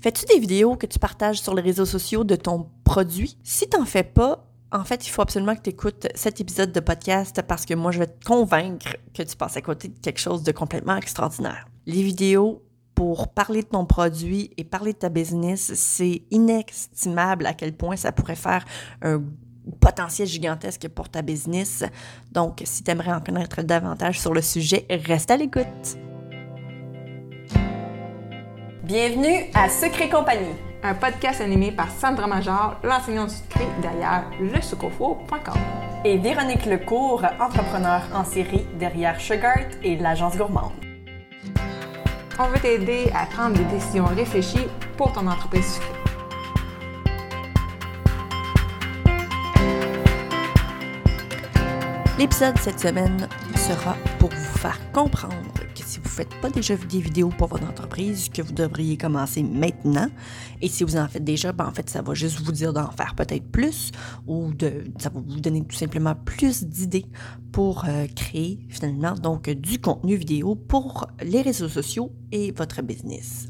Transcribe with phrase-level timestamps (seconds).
[0.00, 3.36] Fais-tu des vidéos que tu partages sur les réseaux sociaux de ton produit?
[3.42, 6.80] Si t'en fais pas, en fait, il faut absolument que tu écoutes cet épisode de
[6.80, 10.20] podcast parce que moi, je vais te convaincre que tu passes à côté de quelque
[10.20, 11.66] chose de complètement extraordinaire.
[11.84, 12.62] Les vidéos
[12.94, 17.96] pour parler de ton produit et parler de ta business, c'est inestimable à quel point
[17.96, 18.64] ça pourrait faire
[19.02, 19.22] un
[19.80, 21.84] potentiel gigantesque pour ta business.
[22.32, 25.98] Donc, si tu aimerais en connaître davantage sur le sujet, reste à l'écoute.
[28.92, 35.54] Bienvenue à Secret Compagnie, un podcast animé par Sandra Major, l'enseignante du secret derrière lesucofo.com.
[36.04, 40.72] Et Véronique Lecourt, entrepreneur en série derrière Sugart et l'agence gourmande.
[42.36, 44.66] On veut t'aider à prendre des décisions réfléchies
[44.96, 45.88] pour ton entreprise sucrée.
[52.18, 55.59] L'épisode cette semaine sera pour vous faire comprendre
[55.90, 59.42] si vous ne faites pas déjà des vidéos pour votre entreprise, que vous devriez commencer
[59.42, 60.08] maintenant.
[60.62, 62.90] Et si vous en faites déjà, ben en fait, ça va juste vous dire d'en
[62.92, 63.90] faire peut-être plus
[64.26, 67.06] ou de, ça va vous donner tout simplement plus d'idées
[67.50, 73.48] pour euh, créer finalement donc du contenu vidéo pour les réseaux sociaux et votre business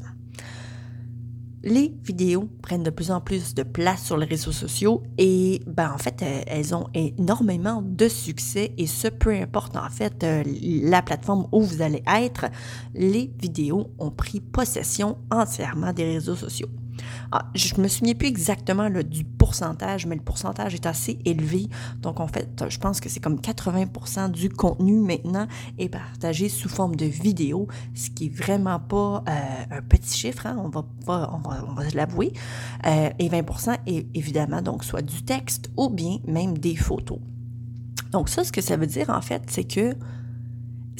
[1.63, 5.91] les vidéos prennent de plus en plus de place sur les réseaux sociaux et ben
[5.93, 11.01] en fait elles ont énormément de succès et ce peu importe en fait euh, la
[11.01, 12.45] plateforme où vous allez être,
[12.95, 16.69] les vidéos ont pris possession entièrement des réseaux sociaux.
[17.31, 21.67] Ah, je me souviens plus exactement du pourcentage, mais le pourcentage est assez élevé.
[22.01, 26.69] Donc, en fait, je pense que c'est comme 80% du contenu maintenant est partagé sous
[26.69, 30.85] forme de vidéo, ce qui est vraiment pas euh, un petit chiffre, hein, on va
[31.07, 32.33] on va, on va l'avouer.
[32.85, 37.19] Euh, et 20% est évidemment donc soit du texte ou bien même des photos.
[38.11, 39.95] Donc ça, ce que ça veut dire en fait, c'est que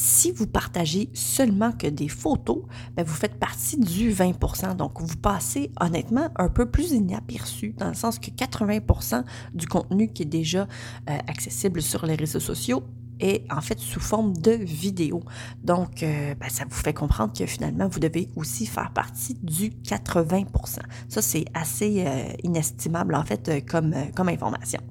[0.02, 2.64] si vous partagez seulement que des photos,
[2.96, 7.90] ben, vous faites partie du 20% Donc, vous passez honnêtement un peu plus inaperçu, dans
[7.90, 10.62] le sens que 80% du contenu qui est déjà
[11.08, 12.84] euh, accessible sur les réseaux sociaux
[13.20, 15.22] est en fait sous forme de vidéo.
[15.64, 19.70] Donc, euh, ben, ça vous fait comprendre que finalement, vous devez aussi faire partie du
[19.70, 20.80] 80%
[21.10, 24.82] Ça, c'est assez euh, inestimable en fait comme, comme information.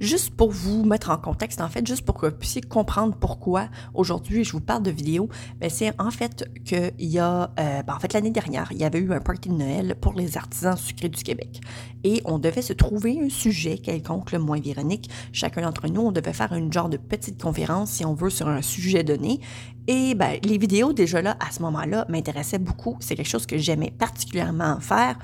[0.00, 3.68] Juste pour vous mettre en contexte, en fait, juste pour que vous puissiez comprendre pourquoi
[3.94, 5.28] aujourd'hui je vous parle de vidéo,
[5.68, 8.98] c'est en fait qu'il y a, euh, ben, en fait, l'année dernière, il y avait
[8.98, 11.60] eu un party de Noël pour les artisans sucrés du Québec.
[12.02, 15.08] Et on devait se trouver un sujet quelconque, le moins Véronique.
[15.32, 18.48] Chacun d'entre nous, on devait faire une genre de petite conférence, si on veut, sur
[18.48, 19.40] un sujet donné.
[19.86, 22.96] Et ben, les vidéos, déjà là, à ce moment-là, m'intéressaient beaucoup.
[23.00, 25.18] C'est quelque chose que j'aimais particulièrement faire.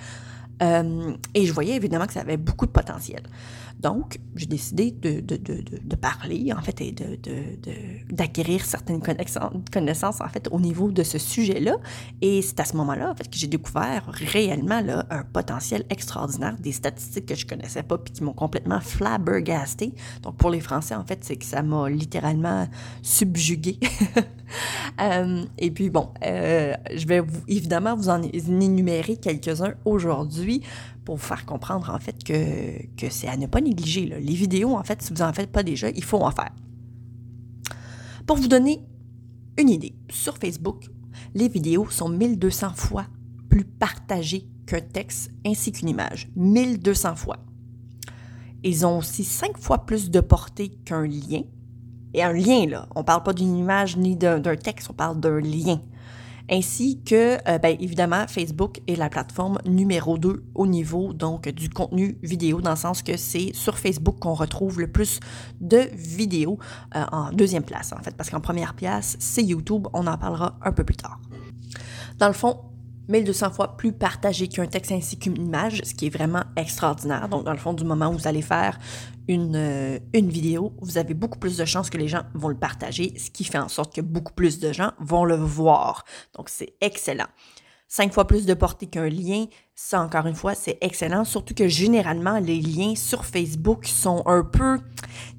[0.63, 3.23] Euh, et je voyais évidemment que ça avait beaucoup de potentiel.
[3.81, 6.95] Donc, j'ai décidé de, de, de, de, parler, en fait, et
[8.11, 11.77] d'acquérir certaines connaissances, en fait, au niveau de ce sujet-là.
[12.21, 16.57] Et c'est à ce moment-là, en fait, que j'ai découvert réellement là, un potentiel extraordinaire,
[16.59, 19.95] des statistiques que je connaissais pas, puis qui m'ont complètement flabbergasté.
[20.23, 22.69] Donc, pour les Français, en fait, c'est que ça m'a littéralement
[23.03, 23.79] subjugué.
[25.01, 30.63] Euh, et puis, bon, euh, je vais évidemment vous en énumérer quelques-uns aujourd'hui
[31.05, 34.07] pour vous faire comprendre en fait que, que c'est à ne pas négliger.
[34.21, 36.51] Les vidéos, en fait, si vous n'en faites pas déjà, il faut en faire.
[38.27, 38.83] Pour vous donner
[39.59, 40.85] une idée, sur Facebook,
[41.35, 43.07] les vidéos sont 1200 fois
[43.49, 46.29] plus partagées qu'un texte ainsi qu'une image.
[46.37, 47.39] 1200 fois.
[48.63, 51.43] Ils ont aussi 5 fois plus de portée qu'un lien.
[52.15, 55.41] Et un lien, là, on parle pas d'une image ni d'un texte, on parle d'un
[55.41, 55.81] lien.
[56.53, 61.71] Ainsi que, euh, ben, évidemment, Facebook est la plateforme numéro 2 au niveau donc du
[61.71, 65.21] contenu vidéo, dans le sens que c'est sur Facebook qu'on retrouve le plus
[65.61, 66.59] de vidéos
[66.97, 70.59] euh, en deuxième place, en fait, parce qu'en première place, c'est YouTube, on en parlera
[70.63, 71.21] un peu plus tard.
[72.19, 72.59] Dans le fond,
[73.11, 77.29] 1200 fois plus partagé qu'un texte ainsi qu'une image, ce qui est vraiment extraordinaire.
[77.29, 78.79] Donc, dans le fond, du moment où vous allez faire
[79.29, 82.59] une, euh, une vidéo, vous avez beaucoup plus de chances que les gens vont le
[82.59, 86.05] partager, ce qui fait en sorte que beaucoup plus de gens vont le voir.
[86.37, 87.29] Donc, c'est excellent.
[87.89, 89.47] Cinq fois plus de portée qu'un lien,
[89.83, 94.45] ça, encore une fois, c'est excellent, surtout que généralement, les liens sur Facebook sont un
[94.45, 94.79] peu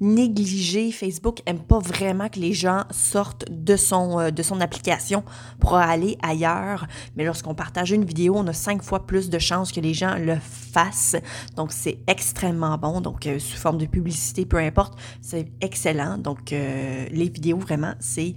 [0.00, 0.90] négligés.
[0.90, 5.22] Facebook aime pas vraiment que les gens sortent de son, euh, de son application
[5.60, 6.86] pour aller ailleurs.
[7.16, 10.16] Mais lorsqu'on partage une vidéo, on a cinq fois plus de chances que les gens
[10.18, 11.16] le fassent.
[11.56, 13.00] Donc, c'est extrêmement bon.
[13.00, 16.18] Donc, euh, sous forme de publicité, peu importe, c'est excellent.
[16.18, 18.34] Donc, euh, les vidéos, vraiment, c'est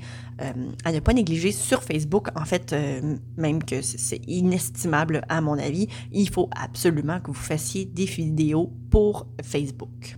[0.84, 2.28] à ne pas négliger sur Facebook.
[2.36, 2.76] En fait,
[3.38, 8.72] même que c'est inestimable à mon avis il faut absolument que vous fassiez des vidéos
[8.90, 10.18] pour Facebook.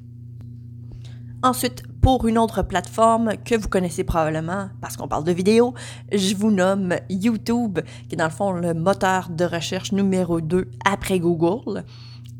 [1.44, 5.74] Ensuite, pour une autre plateforme que vous connaissez probablement parce qu'on parle de vidéo.
[6.12, 10.70] Je vous nomme YouTube, qui est dans le fond le moteur de recherche numéro 2
[10.86, 11.84] après Google.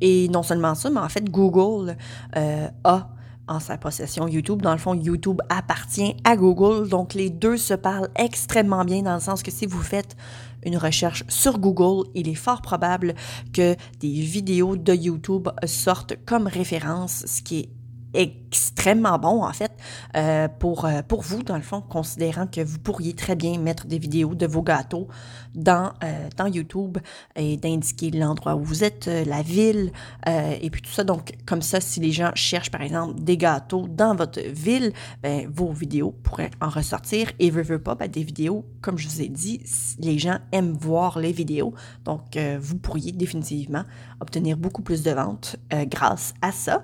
[0.02, 1.98] Et non seulement ça, mais en fait, Google
[2.36, 3.10] euh, a
[3.48, 4.62] en sa possession YouTube.
[4.62, 6.90] Dans le fond, YouTube appartient à Google.
[6.90, 10.16] Donc, les deux se parlent extrêmement bien dans le sens que si vous faites
[10.64, 13.16] une recherche sur Google, il est fort probable
[13.54, 17.70] que des vidéos de YouTube sortent comme référence, ce qui est
[18.14, 19.72] extrêmement bon, en fait,
[20.16, 23.86] euh, pour, euh, pour vous, dans le fond, considérant que vous pourriez très bien mettre
[23.88, 25.08] des vidéos de vos gâteaux
[25.56, 26.98] dans, euh, dans YouTube
[27.36, 29.92] et d'indiquer l'endroit où vous êtes, la ville,
[30.26, 31.04] et puis tout ça.
[31.04, 35.50] Donc, comme ça, si les gens cherchent, par exemple, des gâteaux dans votre ville, ben,
[35.54, 37.32] vos vidéos pourraient en ressortir.
[37.40, 39.62] Et veut, veut pas, ben, des vidéos, comme je vous ai dit,
[40.00, 41.74] les gens aiment voir les vidéos.
[42.06, 43.84] Donc, vous pourriez définitivement
[44.20, 45.58] obtenir beaucoup plus de ventes
[45.90, 46.82] grâce à ça.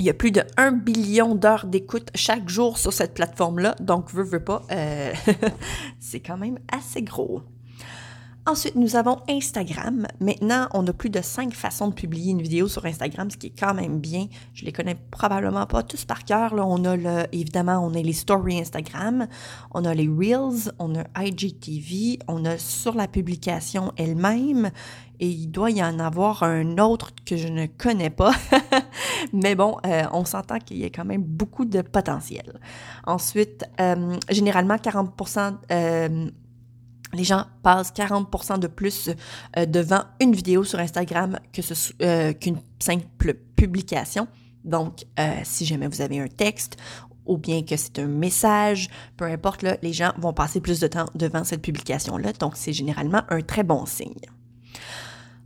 [0.00, 4.10] Il y a plus de 1 billion d'heures d'écoute chaque jour sur cette plateforme-là, donc
[4.14, 5.12] veux, veux pas, euh,
[6.00, 7.42] c'est quand même assez gros.
[8.46, 10.06] Ensuite, nous avons Instagram.
[10.18, 13.48] Maintenant, on a plus de cinq façons de publier une vidéo sur Instagram, ce qui
[13.48, 14.28] est quand même bien.
[14.54, 16.54] Je les connais probablement pas tous par cœur.
[16.54, 19.28] On a le, évidemment, on a les stories Instagram,
[19.72, 24.70] on a les Reels, on a IGTV, on a sur la publication elle-même,
[25.20, 28.32] et il doit y en avoir un autre que je ne connais pas.
[29.34, 32.58] Mais bon, euh, on s'entend qu'il y a quand même beaucoup de potentiel.
[33.06, 35.12] Ensuite, euh, généralement, 40
[35.70, 36.30] euh,
[37.12, 39.10] les gens passent 40% de plus
[39.56, 44.28] devant une vidéo sur Instagram ce, qu'une simple publication.
[44.64, 45.04] Donc,
[45.42, 46.76] si jamais vous avez un texte
[47.26, 51.06] ou bien que c'est un message, peu importe, les gens vont passer plus de temps
[51.14, 52.32] devant cette publication-là.
[52.34, 54.14] Donc, c'est généralement un très bon signe.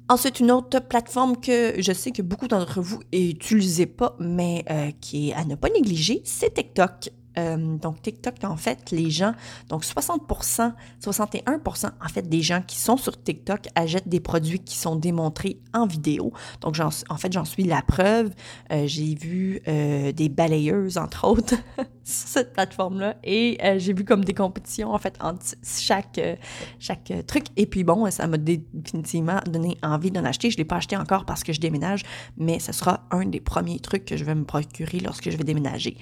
[0.08, 4.90] Ensuite, une autre plateforme que je sais que beaucoup d'entre vous n'utilisez pas, mais euh,
[5.00, 7.10] qui est à ne pas négliger, c'est TikTok.
[7.38, 9.34] Euh, donc, TikTok, en fait, les gens,
[9.69, 10.72] donc 60%
[11.02, 15.58] 61% en fait, des gens qui sont sur TikTok achètent des produits qui sont démontrés
[15.72, 16.32] en vidéo.
[16.60, 18.32] Donc, en fait, j'en suis la preuve.
[18.72, 21.54] Euh, j'ai vu euh, des balayeuses, entre autres,
[22.04, 23.16] sur cette plateforme-là.
[23.25, 26.20] Et j'ai vu comme des compétitions, en fait, entre chaque,
[26.78, 27.46] chaque truc.
[27.56, 30.50] Et puis, bon, ça m'a définitivement donné envie d'en acheter.
[30.50, 32.02] Je ne l'ai pas acheté encore parce que je déménage,
[32.36, 35.44] mais ce sera un des premiers trucs que je vais me procurer lorsque je vais
[35.44, 35.96] déménager.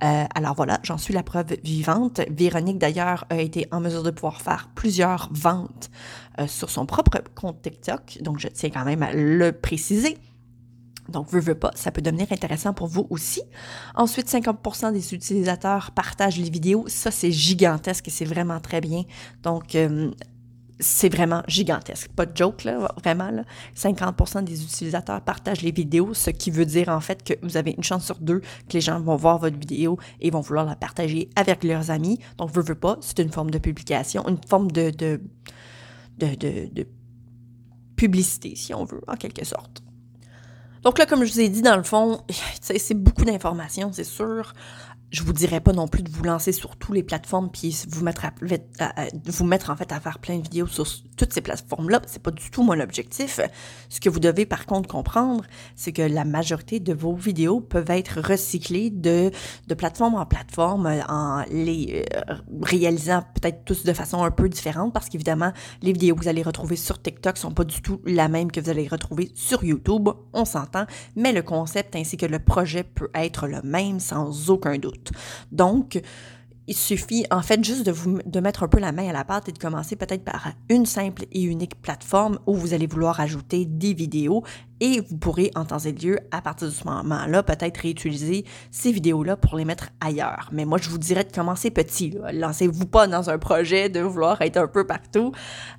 [0.00, 2.20] alors, voilà j'en suis la preuve vivante.
[2.30, 5.90] Véronique, d'ailleurs, a été en mesure de pouvoir faire plusieurs ventes
[6.40, 10.18] euh, sur son propre compte TikTok, donc je tiens quand même à le préciser.
[11.08, 13.42] Donc, veux, veux pas, ça peut devenir intéressant pour vous aussi.
[13.94, 16.84] Ensuite, 50% des utilisateurs partagent les vidéos.
[16.88, 19.02] Ça, c'est gigantesque et c'est vraiment très bien.
[19.42, 20.10] Donc, euh,
[20.80, 22.10] c'est vraiment gigantesque.
[22.12, 23.30] Pas de joke, là, vraiment.
[23.30, 23.44] Là.
[23.76, 27.74] 50% des utilisateurs partagent les vidéos, ce qui veut dire en fait que vous avez
[27.76, 30.76] une chance sur deux que les gens vont voir votre vidéo et vont vouloir la
[30.76, 32.18] partager avec leurs amis.
[32.38, 35.20] Donc, veux, veux pas, c'est une forme de publication, une forme de, de,
[36.18, 36.34] de,
[36.72, 36.86] de
[37.96, 39.82] publicité, si on veut, en quelque sorte.
[40.82, 42.20] Donc là, comme je vous ai dit, dans le fond,
[42.60, 44.52] c'est beaucoup d'informations, c'est sûr
[45.10, 48.04] je vous dirais pas non plus de vous lancer sur toutes les plateformes puis vous
[48.04, 48.32] mettre à,
[49.26, 50.86] vous mettre en fait à faire plein de vidéos sur
[51.16, 53.40] toutes ces plateformes là c'est pas du tout mon objectif
[53.88, 55.44] ce que vous devez par contre comprendre
[55.76, 59.30] c'est que la majorité de vos vidéos peuvent être recyclées de,
[59.66, 64.92] de plateforme en plateforme en les euh, réalisant peut-être tous de façon un peu différente
[64.92, 65.52] parce qu'évidemment
[65.82, 68.60] les vidéos que vous allez retrouver sur TikTok sont pas du tout la même que
[68.60, 70.86] vous allez retrouver sur YouTube on s'entend.
[71.16, 75.03] Mais le concept ainsi que le projet peut être le même sans aucun doute
[75.52, 76.00] donc,
[76.66, 79.24] il suffit en fait juste de vous de mettre un peu la main à la
[79.24, 83.20] pâte et de commencer peut-être par une simple et unique plateforme où vous allez vouloir
[83.20, 84.42] ajouter des vidéos
[84.80, 88.92] et vous pourrez en temps et lieu à partir de ce moment-là peut-être réutiliser ces
[88.92, 90.48] vidéos-là pour les mettre ailleurs.
[90.52, 92.16] Mais moi je vous dirais de commencer petit.
[92.32, 95.32] Lancez-vous pas dans un projet de vouloir être un peu partout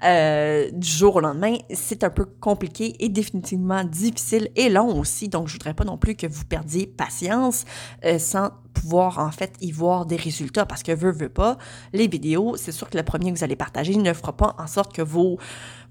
[0.03, 1.55] euh, du jour au lendemain.
[1.73, 5.29] C'est un peu compliqué et définitivement difficile et long aussi.
[5.29, 7.65] Donc je voudrais pas non plus que vous perdiez patience
[8.05, 11.57] euh, sans pouvoir en fait y voir des résultats parce que veut, veut pas,
[11.93, 14.67] les vidéos, c'est sûr que le premier que vous allez partager ne fera pas en
[14.67, 15.39] sorte que vos,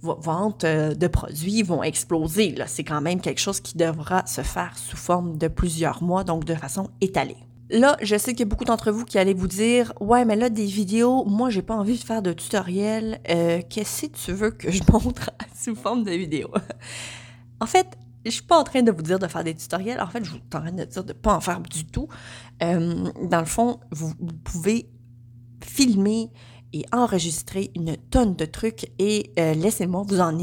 [0.03, 2.55] ventes euh, de produits vont exploser.
[2.67, 6.45] C'est quand même quelque chose qui devra se faire sous forme de plusieurs mois, donc
[6.45, 7.37] de façon étalée.
[7.71, 10.37] Là, je sais qu'il y a beaucoup d'entre vous qui allez vous dire Ouais, mais
[10.37, 13.21] là, des vidéos, moi, j'ai pas envie de faire de tutoriel.
[13.31, 16.51] Euh, qu'est-ce que tu veux que je montre sous forme de vidéo?
[17.61, 17.87] en fait,
[18.25, 20.01] je suis pas en train de vous dire de faire des tutoriels.
[20.01, 22.09] En fait, je suis en train de dire de pas en faire du tout.
[22.63, 24.91] Euh, dans le fond, vous, pouvez
[25.63, 26.31] filmer
[26.75, 26.85] et
[27.77, 30.37] une tonne de trucs et euh, laissez-moi vous en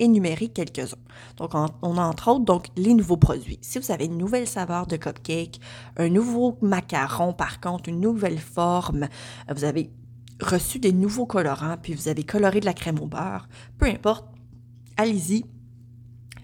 [0.00, 0.96] énumérer quelques-uns.
[1.36, 3.58] Donc, on, a entre autres donc, les nouveaux produits.
[3.62, 5.60] Si vous avez une nouvelle saveur de cupcake,
[5.96, 9.90] un nouveau macaron par contre, une nouvelle forme, euh, vous avez
[10.42, 13.48] reçu des nouveaux colorants, puis vous avez coloré de la crème au beurre,
[13.78, 14.26] peu importe,
[14.96, 15.44] allez-y,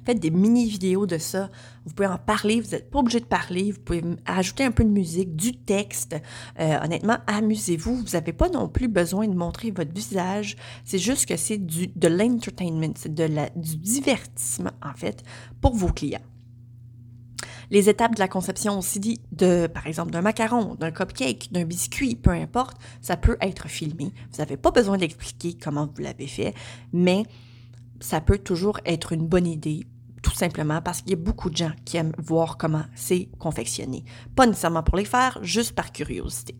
[0.06, 1.50] Faites des mini-vidéos de ça.
[1.84, 3.72] Vous pouvez en parler, vous n'êtes pas obligé de parler.
[3.72, 6.14] Vous pouvez ajouter un peu de musique, du texte.
[6.60, 7.96] Euh, honnêtement, amusez-vous.
[7.96, 10.56] Vous n'avez pas non plus besoin de montrer votre visage.
[10.84, 15.24] C'est juste que c'est de l'entertainment, c'est du divertissement, en fait,
[15.60, 16.20] pour vos clients.
[17.72, 22.14] Les étapes de la conception aussi, de, par exemple, d'un macaron, d'un cupcake, d'un biscuit,
[22.14, 24.12] peu importe, ça peut être filmé.
[24.30, 26.54] Vous n'avez pas besoin d'expliquer comment vous l'avez fait,
[26.92, 27.24] mais
[27.98, 29.84] ça peut toujours être une bonne idée
[30.26, 34.04] tout simplement parce qu'il y a beaucoup de gens qui aiment voir comment c'est confectionné.
[34.34, 36.56] Pas nécessairement pour les faire, juste par curiosité.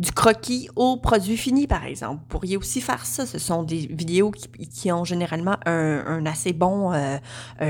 [0.00, 2.22] Du croquis au produit fini, par exemple.
[2.22, 3.26] Vous pourriez aussi faire ça.
[3.26, 7.16] Ce sont des vidéos qui, ont généralement un, assez bon euh,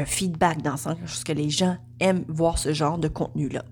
[0.06, 3.62] feedback dans le sens que les gens aiment voir ce genre de contenu-là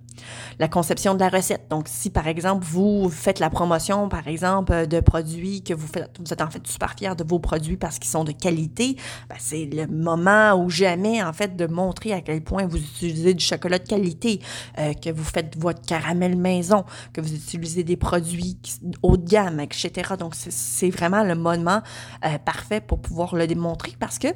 [0.58, 1.66] la conception de la recette.
[1.70, 6.10] Donc, si par exemple, vous faites la promotion, par exemple, de produits que vous faites,
[6.18, 8.96] vous êtes en fait super fier de vos produits parce qu'ils sont de qualité,
[9.28, 13.34] ben, c'est le moment ou jamais, en fait, de montrer à quel point vous utilisez
[13.34, 14.40] du chocolat de qualité,
[14.78, 18.58] euh, que vous faites votre caramel maison, que vous utilisez des produits
[19.02, 20.14] haut de gamme, etc.
[20.18, 21.82] Donc, c'est vraiment le moment
[22.24, 24.28] euh, parfait pour pouvoir le démontrer parce que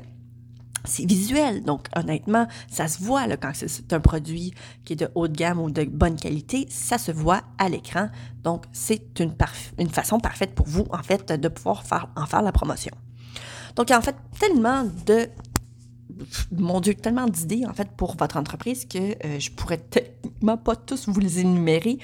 [0.86, 1.62] c'est visuel.
[1.62, 5.70] Donc, honnêtement, ça se voit quand c'est un produit qui est de haute gamme ou
[5.70, 8.08] de bonne qualité, ça se voit à l'écran.
[8.42, 9.34] Donc, c'est une,
[9.90, 12.92] façon parfaite pour vous, en fait, de pouvoir faire, en faire la promotion.
[13.74, 15.28] Donc, en fait, tellement de
[16.56, 20.76] mon Dieu, tellement d'idées en fait pour votre entreprise que euh, je pourrais tellement pas
[20.76, 21.98] tous vous les énumérer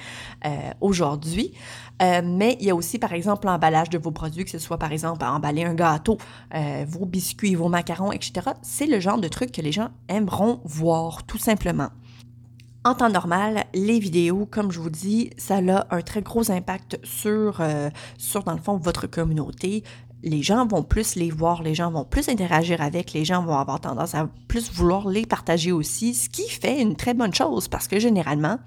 [0.45, 0.49] euh,
[0.81, 1.53] aujourd'hui.
[2.01, 4.77] Euh, mais il y a aussi, par exemple, l'emballage de vos produits, que ce soit,
[4.77, 6.17] par exemple, emballer un gâteau,
[6.87, 8.49] vos biscuits, vos macarons, etc.
[8.61, 11.89] C'est le genre de truc que les gens aimeront voir, tout simplement.
[12.83, 16.99] En temps normal, les vidéos, comme je vous dis, ça a un très gros impact
[17.03, 17.61] sur,
[18.17, 19.83] sur dans le fond, votre communauté
[20.23, 23.57] les gens vont plus les voir, les gens vont plus interagir avec, les gens vont
[23.57, 27.67] avoir tendance à plus vouloir les partager aussi, ce qui fait une très bonne chose
[27.67, 28.57] parce que généralement,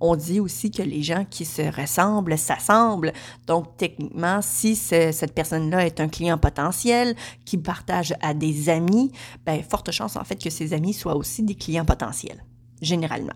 [0.00, 3.12] on dit aussi que les gens qui se ressemblent s'assemblent.
[3.46, 9.12] Donc, techniquement, si cette personne-là est un client potentiel qui partage à des amis,
[9.44, 12.44] ben, forte chance en fait que ces amis soient aussi des clients potentiels,
[12.82, 13.34] généralement.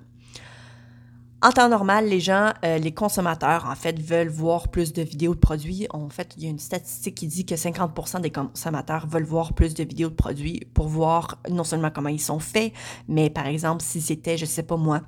[1.41, 5.35] En temps normal, les gens, euh, les consommateurs, en fait, veulent voir plus de vidéos
[5.35, 5.87] de produits.
[5.91, 9.53] En fait, il y a une statistique qui dit que 50% des consommateurs veulent voir
[9.53, 12.73] plus de vidéos de produits pour voir non seulement comment ils sont faits,
[13.07, 15.03] mais par exemple, si c'était, je sais pas moi,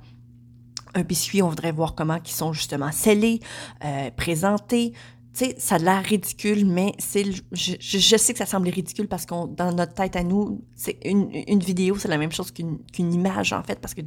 [0.93, 3.41] un biscuit, on voudrait voir comment ils sont justement scellés,
[3.83, 4.93] euh, présentés.
[5.33, 7.23] Tu sais, ça a l'air ridicule, mais c'est,
[7.53, 11.59] je, sais que ça semble ridicule parce qu'on, dans notre tête à nous, c'est une,
[11.59, 14.01] vidéo, c'est la même chose qu'une, qu'une image en fait, parce que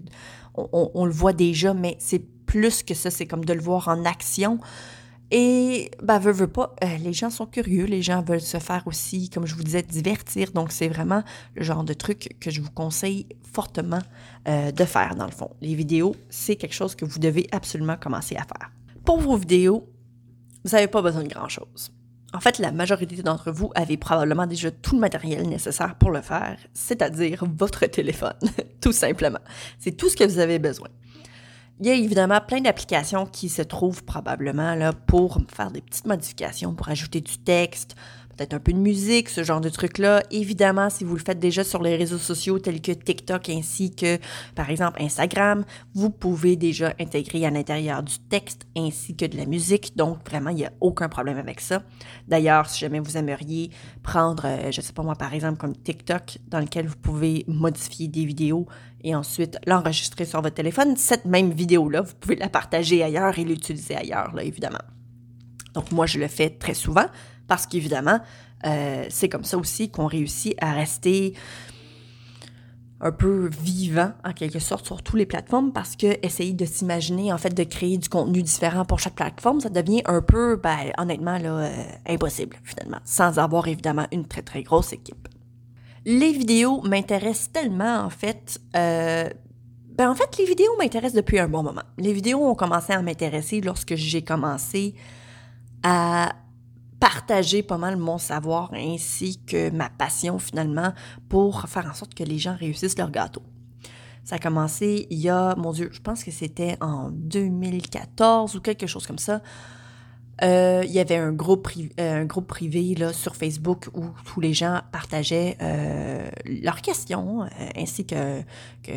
[0.55, 4.05] on, le voit déjà, mais c'est plus que ça, c'est comme de le voir en
[4.05, 4.61] action.
[5.31, 8.83] Et, ben, veut, veut pas, euh, les gens sont curieux, les gens veulent se faire
[8.87, 10.53] aussi, comme je vous disais, divertir.
[10.53, 14.01] Donc, c'est vraiment le genre de truc que je vous conseille fortement
[14.47, 15.51] euh, de faire, dans le fond.
[15.61, 18.71] Les vidéos, c'est quelque chose que vous devez absolument commencer à faire.
[19.05, 19.89] Pour vos vidéos,
[20.65, 21.91] vous n'avez pas besoin de grand-chose.
[22.33, 26.21] En fait, la majorité d'entre vous avez probablement déjà tout le matériel nécessaire pour le
[26.21, 28.35] faire, c'est-à-dire votre téléphone,
[28.81, 29.39] tout simplement.
[29.79, 30.89] C'est tout ce que vous avez besoin.
[31.81, 36.07] Il y a évidemment plein d'applications qui se trouvent probablement là pour faire des petites
[36.07, 37.95] modifications, pour ajouter du texte,
[38.37, 40.23] peut-être un peu de musique, ce genre de trucs-là.
[40.31, 44.19] Évidemment, si vous le faites déjà sur les réseaux sociaux tels que TikTok ainsi que,
[44.55, 45.65] par exemple, Instagram,
[45.95, 49.97] vous pouvez déjà intégrer à l'intérieur du texte ainsi que de la musique.
[49.97, 51.83] Donc, vraiment, il n'y a aucun problème avec ça.
[52.29, 53.71] D'ailleurs, si jamais vous aimeriez
[54.03, 57.45] prendre, euh, je ne sais pas moi, par exemple, comme TikTok, dans lequel vous pouvez
[57.47, 58.67] modifier des vidéos
[59.03, 63.45] et ensuite l'enregistrer sur votre téléphone, cette même vidéo-là, vous pouvez la partager ailleurs et
[63.45, 64.79] l'utiliser ailleurs, là, évidemment.
[65.75, 67.07] Donc, moi, je le fais très souvent
[67.47, 68.21] parce qu'évidemment,
[68.67, 71.35] euh, c'est comme ça aussi qu'on réussit à rester
[73.01, 77.33] un peu vivant en quelque sorte sur toutes les plateformes parce que essayer de s'imaginer
[77.33, 80.91] en fait de créer du contenu différent pour chaque plateforme, ça devient un peu ben,
[80.97, 85.29] honnêtement là euh, impossible finalement sans avoir évidemment une très très grosse équipe.
[86.07, 89.29] Les vidéos m'intéressent tellement en fait euh,
[89.91, 91.83] ben en fait les vidéos m'intéressent depuis un bon moment.
[91.99, 94.95] Les vidéos ont commencé à m'intéresser lorsque j'ai commencé
[95.83, 96.33] à
[97.05, 100.95] partager pas mal mon savoir ainsi que ma passion finalement
[101.29, 103.43] pour faire en sorte que les gens réussissent leur gâteau.
[104.25, 108.61] Ça a commencé il y a, mon Dieu, je pense que c'était en 2014 ou
[108.63, 109.43] quelque chose comme ça.
[110.41, 114.41] Euh, il y avait un groupe, privé, un groupe privé là, sur Facebook où tous
[114.41, 115.59] les gens partageaient
[116.47, 117.47] leurs questions
[117.77, 118.41] ainsi que,
[118.83, 118.93] que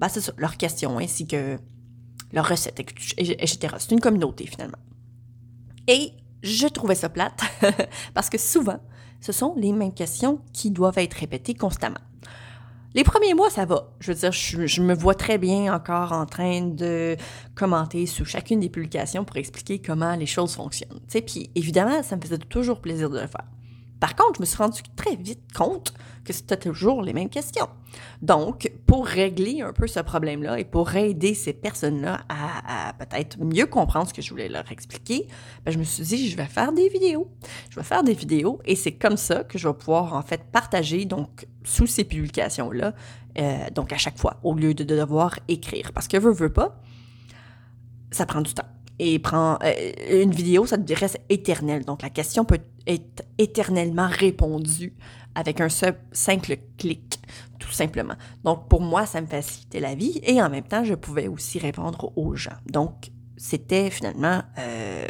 [0.00, 1.58] ben, c'est leurs questions ainsi que
[2.32, 3.74] leurs recettes, etc.
[3.78, 4.78] C'est une communauté finalement.
[5.86, 7.40] Et je trouvais ça plate
[8.14, 8.80] parce que souvent,
[9.20, 12.00] ce sont les mêmes questions qui doivent être répétées constamment.
[12.92, 13.92] Les premiers mois, ça va.
[14.00, 17.16] Je veux dire, je, me vois très bien encore en train de
[17.54, 20.98] commenter sous chacune des publications pour expliquer comment les choses fonctionnent.
[21.08, 23.44] Puis évidemment, ça me faisait toujours plaisir de le faire.
[24.00, 25.92] Par contre, je me suis rendu très vite compte
[26.24, 27.68] que c'était toujours les mêmes questions.
[28.22, 33.66] Donc, pour régler un peu ce problème-là et pour aider ces personnes-là à, peut-être mieux
[33.66, 35.28] comprendre ce que je voulais leur expliquer,
[35.64, 37.30] ben, je me suis dit, je vais faire des vidéos.
[37.68, 40.44] Je vais faire des vidéos et c'est comme ça que je vais pouvoir en fait
[40.50, 42.94] partager donc sous ces publications-là,
[43.38, 45.92] euh, donc à chaque fois, au lieu de, devoir écrire.
[45.92, 46.80] Parce que veut, veut pas,
[48.10, 48.66] ça prend du temps
[49.02, 51.86] et prend euh, une vidéo, ça reste éternel.
[51.86, 54.92] Donc la question peut être éternellement répondue
[55.34, 57.18] avec un simple clic,
[57.58, 58.14] tout simplement.
[58.44, 61.58] Donc pour moi, ça me facilitait la vie et en même temps, je pouvais aussi
[61.58, 62.58] répondre aux gens.
[62.66, 65.06] Donc c'était finalement euh,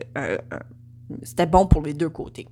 [1.24, 2.46] c'était bon pour les deux côtés.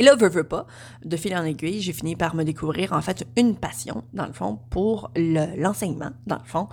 [0.00, 0.66] Et là, veux, veux pas,
[1.04, 4.32] de fil en aiguille, j'ai fini par me découvrir en fait une passion, dans le
[4.32, 6.68] fond, pour l'enseignement, dans le fond.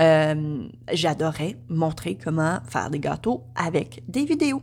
[0.00, 4.62] Euh, j'adorais montrer comment faire des gâteaux avec des vidéos.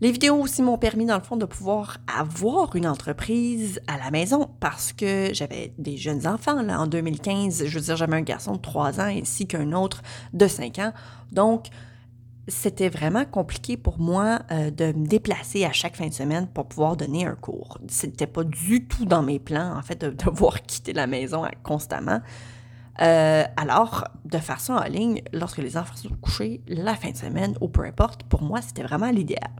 [0.00, 4.12] Les vidéos aussi m'ont permis, dans le fond, de pouvoir avoir une entreprise à la
[4.12, 6.62] maison parce que j'avais des jeunes enfants.
[6.62, 10.02] Là, en 2015, je veux dire, j'avais un garçon de 3 ans ainsi qu'un autre
[10.32, 10.92] de 5 ans.
[11.32, 11.70] Donc,
[12.48, 16.66] c'était vraiment compliqué pour moi euh, de me déplacer à chaque fin de semaine pour
[16.66, 17.78] pouvoir donner un cours.
[17.88, 22.20] C'était pas du tout dans mes plans, en fait, de devoir quitter la maison constamment.
[23.00, 27.56] Euh, alors, de ça en ligne lorsque les enfants sont couchés, la fin de semaine
[27.60, 29.50] ou peu importe, pour moi, c'était vraiment l'idéal.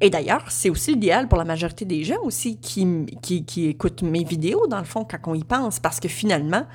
[0.00, 4.02] Et d'ailleurs, c'est aussi l'idéal pour la majorité des gens aussi qui, qui, qui écoutent
[4.02, 6.66] mes vidéos, dans le fond, quand on y pense, parce que finalement,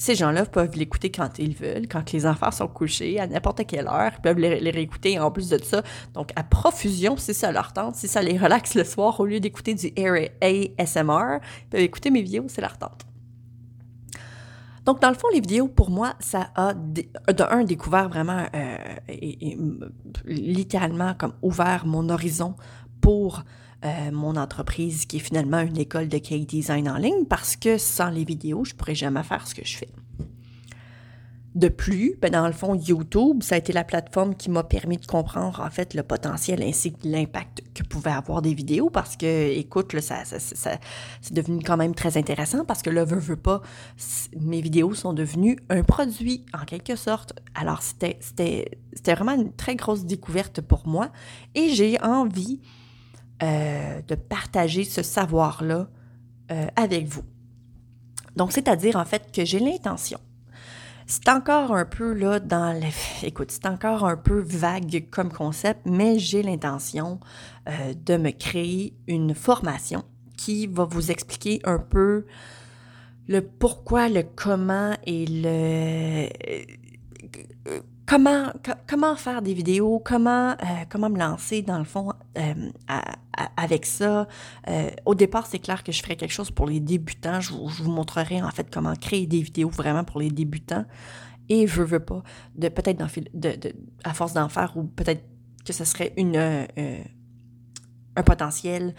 [0.00, 3.86] ces gens-là peuvent l'écouter quand ils veulent, quand les enfants sont couchés, à n'importe quelle
[3.86, 4.12] heure.
[4.16, 5.82] Ils peuvent les, réécouter en plus de ça.
[6.14, 9.40] Donc, à profusion, si ça leur tente, si ça les relaxe le soir, au lieu
[9.40, 13.04] d'écouter du ASMR, ils peuvent écouter mes vidéos, c'est leur tente.
[14.86, 17.04] Donc, dans le fond, les vidéos, pour moi, ça a, de
[17.50, 19.58] un, découvert vraiment, euh, et,
[20.24, 22.54] littéralement, comme ouvert mon horizon
[23.02, 23.44] pour
[23.84, 27.78] euh, mon entreprise qui est finalement une école de cake design en ligne parce que
[27.78, 29.88] sans les vidéos, je pourrais jamais faire ce que je fais.
[31.54, 34.98] De plus, ben dans le fond, YouTube, ça a été la plateforme qui m'a permis
[34.98, 39.16] de comprendre en fait le potentiel ainsi que l'impact que pouvaient avoir des vidéos parce
[39.16, 43.34] que, écoute, là, ça, c'est devenu quand même très intéressant parce que là, veux, veux
[43.34, 43.62] pas,
[44.38, 47.32] mes vidéos sont devenues un produit en quelque sorte.
[47.56, 48.70] Alors, c'était
[49.06, 51.10] vraiment une très grosse découverte pour moi
[51.56, 52.60] et j'ai envie
[53.42, 55.88] euh, de partager ce savoir-là
[56.50, 57.24] euh, avec vous.
[58.36, 60.18] Donc, c'est-à-dire en fait que j'ai l'intention.
[61.06, 62.92] C'est encore un peu là dans les...
[63.26, 67.18] Écoute, c'est encore un peu vague comme concept, mais j'ai l'intention
[67.68, 70.04] euh, de me créer une formation
[70.36, 72.26] qui va vous expliquer un peu
[73.26, 76.28] le pourquoi, le comment et le
[78.86, 82.70] comment, faire des vidéos, comment, euh, comment me lancer dans le fond euh,
[83.56, 84.26] avec ça?
[84.68, 87.40] Euh, au départ, c'est clair que je ferais quelque chose pour les débutants.
[87.40, 90.84] Je vous, montrerai en fait comment créer des vidéos vraiment pour les débutants.
[91.48, 92.22] Et je veux pas,
[92.56, 95.24] de peut-être de, à force d'en faire, ou peut-être
[95.64, 98.94] que ce serait une, un potentiel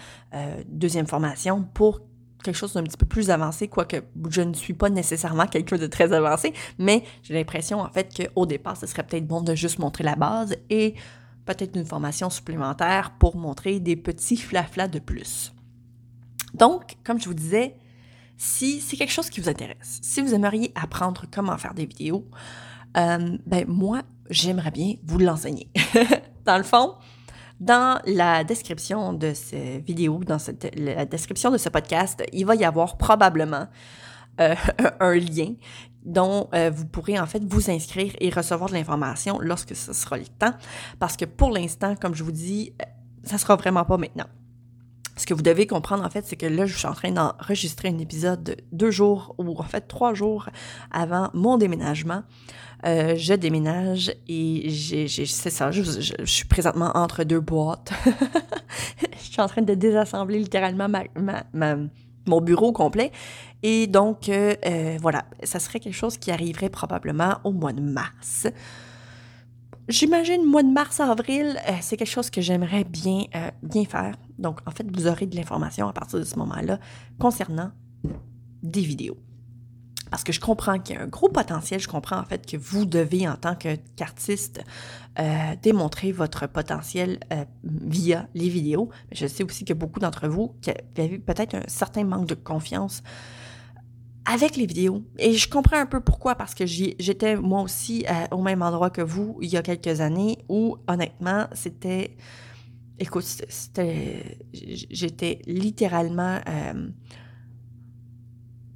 [0.67, 2.01] deuxième formation pour
[2.41, 3.97] quelque chose d'un petit peu plus avancé, quoique
[4.29, 8.45] je ne suis pas nécessairement quelqu'un de très avancé, mais j'ai l'impression en fait qu'au
[8.45, 10.95] départ, ce serait peut-être bon de juste montrer la base et
[11.45, 15.53] peut-être une formation supplémentaire pour montrer des petits flaflas de plus.
[16.53, 17.75] Donc, comme je vous disais,
[18.37, 22.27] si c'est quelque chose qui vous intéresse, si vous aimeriez apprendre comment faire des vidéos,
[22.97, 25.69] euh, ben moi, j'aimerais bien vous l'enseigner.
[26.45, 26.95] Dans le fond,
[27.61, 30.39] dans la description de cette vidéo, dans
[30.75, 33.67] la description de ce podcast, il va y avoir probablement
[34.41, 34.55] euh,
[34.99, 35.53] un lien
[36.03, 40.17] dont euh, vous pourrez en fait vous inscrire et recevoir de l'information lorsque ce sera
[40.17, 40.53] le temps.
[40.97, 42.85] Parce que pour l'instant, comme je vous dis, euh,
[43.23, 44.25] ça sera vraiment pas maintenant.
[45.17, 47.89] Ce que vous devez comprendre, en fait, c'est que là, je suis en train d'enregistrer
[47.89, 50.49] un épisode deux jours, ou en fait trois jours
[50.89, 52.23] avant mon déménagement.
[52.85, 54.69] Euh, je déménage et
[55.27, 55.83] c'est ça, je,
[56.25, 57.91] suis présentement entre deux boîtes.
[59.17, 60.87] je suis en train de désassembler littéralement
[62.27, 63.11] mon bureau complet.
[63.63, 67.81] Et donc, euh, euh, voilà, ça serait quelque chose qui arriverait probablement au mois de
[67.81, 68.47] mars
[69.87, 73.25] j'imagine, mois de mars-avril, euh, c'est quelque chose que j'aimerais bien,
[73.61, 74.15] bien faire.
[74.39, 76.79] Donc, en fait, vous aurez de l'information à partir de ce moment-là
[77.19, 77.71] concernant
[78.63, 79.17] des vidéos.
[80.11, 82.57] Parce que je comprends qu'il y a un gros potentiel, je comprends en fait que
[82.57, 84.61] vous devez, en tant qu'artiste,
[85.17, 87.19] euh, démontrer votre potentiel
[87.63, 88.89] via les vidéos.
[89.09, 90.71] Mais je sais aussi que beaucoup d'entre vous qui
[91.01, 93.03] avez peut-être un certain manque de confiance
[94.25, 95.01] avec les vidéos.
[95.17, 98.89] Et je comprends un peu pourquoi, parce que j'étais moi aussi euh, au même endroit
[98.89, 102.17] que vous il y a quelques années où, honnêtement, c'était...
[102.99, 104.37] Écoute, c'était...
[104.53, 106.39] J'étais littéralement...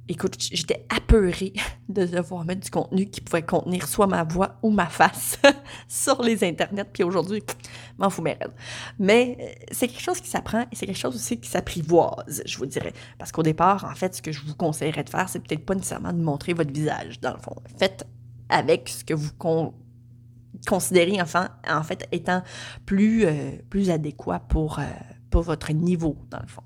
[0.08, 1.52] Écoute, j'étais apeurée
[1.88, 5.38] de devoir mettre du contenu qui pouvait contenir soit ma voix ou ma face
[5.88, 6.84] sur les internets.
[6.84, 7.42] Puis aujourd'hui,
[7.98, 8.38] m'en fous mes
[9.00, 12.56] Mais euh, c'est quelque chose qui s'apprend et c'est quelque chose aussi qui s'apprivoise, je
[12.58, 12.92] vous dirais.
[13.18, 15.74] Parce qu'au départ, en fait, ce que je vous conseillerais de faire, c'est peut-être pas
[15.74, 17.56] nécessairement de montrer votre visage, dans le fond.
[17.76, 18.06] Faites
[18.48, 19.32] avec ce que vous
[20.68, 22.42] considérez, enfin, en fait, étant
[22.84, 24.84] plus, euh, plus adéquat pour, euh,
[25.30, 26.62] pour votre niveau, dans le fond.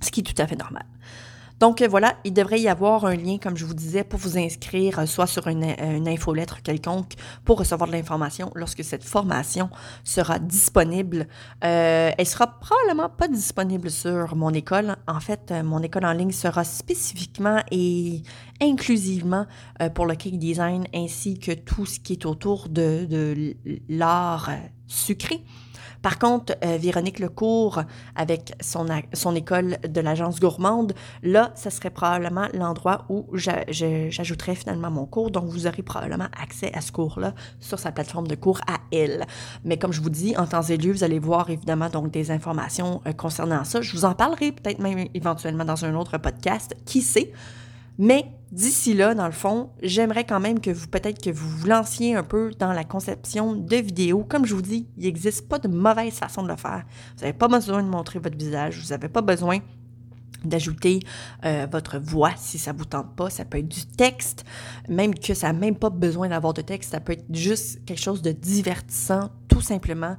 [0.00, 0.84] Ce qui est tout à fait normal.
[1.64, 4.36] Donc euh, voilà, il devrait y avoir un lien, comme je vous disais, pour vous
[4.36, 9.02] inscrire, euh, soit sur une, euh, une infolettre quelconque, pour recevoir de l'information lorsque cette
[9.02, 9.70] formation
[10.04, 11.26] sera disponible.
[11.64, 14.96] Euh, elle sera probablement pas disponible sur mon école.
[15.08, 18.22] En fait, mon école en ligne sera spécifiquement et
[18.60, 19.46] inclusivement
[19.94, 23.56] pour le cake design ainsi que tout ce qui est autour de, de
[23.88, 24.50] l'art
[24.94, 25.42] sucré.
[26.04, 27.80] Par contre, euh, Véronique Lecourt,
[28.14, 35.06] avec son, école de l'agence gourmande, là, ce serait probablement l'endroit où j'ajouterais finalement mon
[35.06, 35.30] cours.
[35.30, 39.24] Donc, vous aurez probablement accès à ce cours-là sur sa plateforme de cours à elle.
[39.64, 42.30] Mais comme je vous dis, en temps et lieu, vous allez voir évidemment donc des
[42.30, 43.80] informations euh, concernant ça.
[43.80, 46.76] Je vous en parlerai peut-être même éventuellement dans un autre podcast.
[46.84, 47.32] Qui sait?
[47.98, 51.66] Mais d'ici là, dans le fond, j'aimerais quand même que vous, peut-être que vous vous
[51.66, 54.24] lanciez un peu dans la conception de vidéos.
[54.28, 56.84] Comme je vous dis, il n'existe pas de mauvaise façon de le faire.
[57.16, 59.58] Vous n'avez pas besoin de montrer votre visage, vous n'avez pas besoin
[60.44, 61.00] d'ajouter
[61.44, 63.30] euh, votre voix si ça vous tente pas.
[63.30, 64.44] Ça peut être du texte,
[64.88, 66.90] même que ça n'a même pas besoin d'avoir de texte.
[66.90, 70.16] Ça peut être juste quelque chose de divertissant, tout simplement,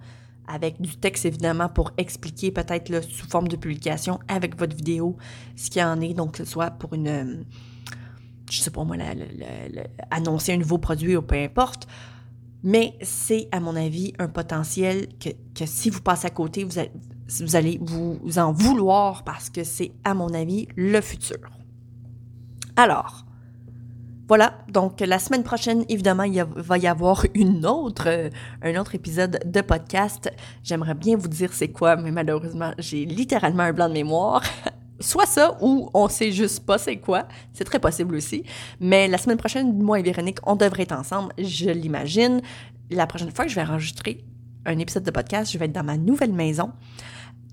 [0.48, 5.18] avec du texte évidemment pour expliquer peut-être sous forme de publication avec votre vidéo
[5.56, 7.44] ce qu'il en est, donc que ce soit pour une, euh,
[8.50, 8.98] je sais pas moi,
[10.12, 11.88] annoncer un nouveau produit ou peu importe.
[12.64, 16.80] Mais c'est, à mon avis, un potentiel que, si vous passez à côté, vous
[17.42, 21.38] vous allez vous en vouloir parce que c'est, à mon avis, le futur.
[22.76, 23.25] Alors,
[24.28, 28.30] voilà, donc la semaine prochaine, évidemment, il va y avoir une autre, euh,
[28.64, 30.32] un autre épisode de podcast.
[30.64, 34.42] J'aimerais bien vous dire c'est quoi, mais malheureusement, j'ai littéralement un blanc de mémoire.
[35.00, 37.28] Soit ça, ou on sait juste pas c'est quoi.
[37.54, 38.44] C'est très possible aussi.
[38.80, 42.42] Mais la semaine prochaine, moi et Véronique, on devrait être ensemble, je l'imagine.
[42.90, 44.24] La prochaine fois que je vais enregistrer
[44.66, 46.72] un épisode de podcast, je vais être dans ma nouvelle maison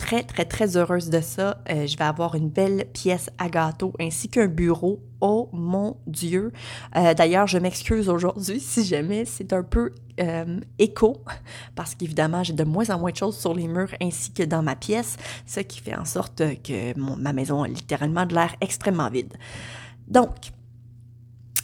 [0.02, 1.62] très, très, très heureuse de ça.
[1.70, 5.00] Euh, je vais avoir une belle pièce à gâteau ainsi qu'un bureau.
[5.20, 6.52] Oh mon Dieu!
[6.96, 11.22] Euh, d'ailleurs, je m'excuse aujourd'hui si jamais c'est un peu euh, écho,
[11.76, 14.62] parce qu'évidemment, j'ai de moins en moins de choses sur les murs ainsi que dans
[14.62, 19.08] ma pièce, ce qui fait en sorte que ma maison a littéralement de l'air extrêmement
[19.08, 19.32] vide.
[20.08, 20.34] Donc,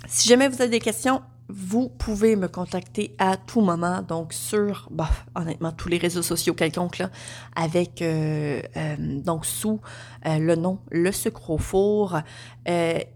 [0.06, 4.88] si jamais vous avez des questions, vous pouvez me contacter à tout moment, donc sur,
[4.90, 7.10] bah, honnêtement, tous les réseaux sociaux quelconques, là,
[7.56, 9.80] avec, euh, euh, donc sous
[10.26, 12.18] euh, le nom Le Sucre au Four.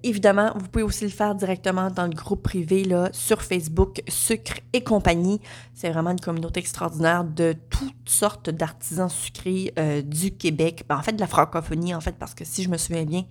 [0.03, 4.61] évidemment, vous pouvez aussi le faire directement dans le groupe privé, là, sur Facebook, Sucre
[4.73, 5.41] et compagnie.
[5.75, 9.75] C'est vraiment une communauté extraordinaire de toutes sortes d'artisans sucrés
[10.07, 12.79] du Québec, ben, en fait, de la francophonie, en fait, parce que si je me
[12.79, 13.25] souviens bien,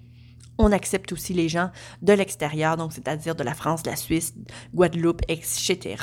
[0.62, 1.72] on accepte aussi les gens
[2.02, 4.34] de l'extérieur, donc c'est-à-dire de la France, de la Suisse,
[4.74, 5.96] Guadeloupe, etc.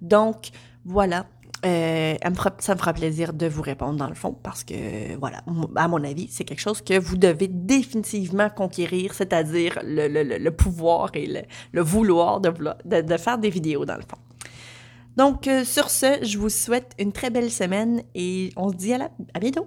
[0.00, 0.50] Donc,
[0.84, 1.26] voilà.
[1.66, 2.14] Euh,
[2.60, 5.42] ça me fera plaisir de vous répondre dans le fond parce que, voilà,
[5.76, 11.44] à mon avis, c'est quelque chose que vous devez définitivement conquérir, c'est-à-dire le, pouvoir et
[11.72, 14.16] le, vouloir de, faire des vidéos dans le fond.
[15.18, 18.94] Donc, euh, sur ce, je vous souhaite une très belle semaine et on se dit
[18.94, 19.66] à, la, à bientôt.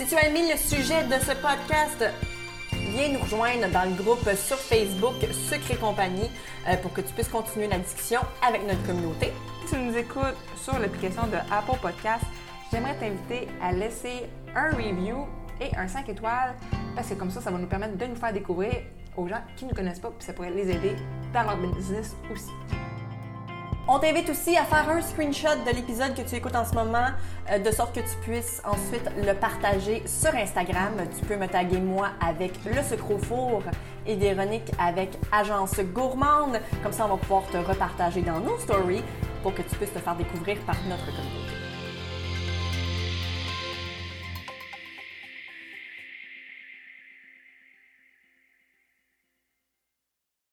[0.00, 2.02] Si tu as aimé le sujet de ce podcast,
[2.72, 6.30] viens nous rejoindre dans le groupe sur Facebook Secret Compagnie
[6.66, 9.30] euh, pour que tu puisses continuer la discussion avec notre communauté.
[9.66, 12.24] Si tu nous écoutes sur l'application de Apple Podcast,
[12.72, 14.22] j'aimerais t'inviter à laisser
[14.56, 15.26] un review
[15.60, 16.54] et un 5 étoiles
[16.96, 18.72] parce que comme ça, ça va nous permettre de nous faire découvrir
[19.18, 20.96] aux gens qui ne nous connaissent pas puis ça pourrait les aider
[21.34, 22.48] dans leur business aussi.
[23.92, 27.08] On t'invite aussi à faire un screenshot de l'épisode que tu écoutes en ce moment,
[27.50, 30.92] euh, de sorte que tu puisses ensuite le partager sur Instagram.
[31.18, 33.64] Tu peux me taguer moi avec le sucre four
[34.06, 36.60] et Véronique avec Agence Gourmande.
[36.84, 39.02] Comme ça, on va pouvoir te repartager dans nos stories
[39.42, 41.49] pour que tu puisses te faire découvrir par notre communauté.